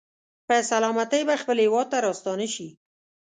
په 0.47 0.55
سلامتۍ 0.69 1.21
به 1.27 1.35
خپل 1.41 1.57
هېواد 1.65 1.87
ته 1.91 1.97
راستانه 2.05 2.47
شي. 2.53 2.67